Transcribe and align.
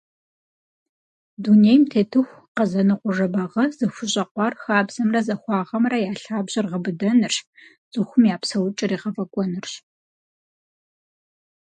Дунейм 1.43 1.83
тетыху, 1.91 2.45
Къэзэнокъуэ 2.55 3.11
Жэбагъы 3.15 3.63
зыхущӏэкъуар 3.77 4.53
хабзэмрэ 4.61 5.19
захуагъэмрэ 5.27 5.97
я 6.09 6.13
лъабжьэр 6.21 6.65
гъэбыдэнырщ, 6.71 7.37
цӏыхум 7.91 8.23
я 8.33 8.37
псэукӏэр 8.41 8.91
егъэфӏэкӏуэнырщ. 8.95 9.73